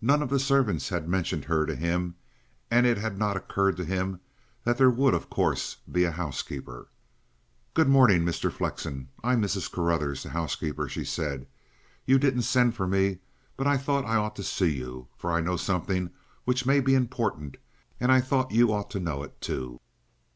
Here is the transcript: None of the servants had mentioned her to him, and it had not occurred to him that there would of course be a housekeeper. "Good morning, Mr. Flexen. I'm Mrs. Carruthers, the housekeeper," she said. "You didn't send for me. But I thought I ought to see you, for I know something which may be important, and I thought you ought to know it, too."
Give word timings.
None 0.00 0.22
of 0.22 0.30
the 0.30 0.38
servants 0.38 0.90
had 0.90 1.08
mentioned 1.08 1.46
her 1.46 1.66
to 1.66 1.74
him, 1.74 2.14
and 2.70 2.86
it 2.86 2.96
had 2.96 3.18
not 3.18 3.36
occurred 3.36 3.76
to 3.78 3.84
him 3.84 4.20
that 4.62 4.78
there 4.78 4.88
would 4.88 5.14
of 5.14 5.28
course 5.28 5.78
be 5.90 6.04
a 6.04 6.12
housekeeper. 6.12 6.86
"Good 7.74 7.88
morning, 7.88 8.22
Mr. 8.24 8.52
Flexen. 8.52 9.08
I'm 9.24 9.42
Mrs. 9.42 9.68
Carruthers, 9.68 10.22
the 10.22 10.30
housekeeper," 10.30 10.88
she 10.88 11.04
said. 11.04 11.48
"You 12.06 12.20
didn't 12.20 12.42
send 12.42 12.76
for 12.76 12.86
me. 12.86 13.18
But 13.56 13.66
I 13.66 13.76
thought 13.76 14.04
I 14.04 14.14
ought 14.14 14.36
to 14.36 14.44
see 14.44 14.76
you, 14.76 15.08
for 15.16 15.32
I 15.32 15.40
know 15.40 15.56
something 15.56 16.10
which 16.44 16.64
may 16.64 16.78
be 16.78 16.94
important, 16.94 17.56
and 17.98 18.12
I 18.12 18.20
thought 18.20 18.52
you 18.52 18.72
ought 18.72 18.90
to 18.90 19.00
know 19.00 19.24
it, 19.24 19.40
too." 19.40 19.80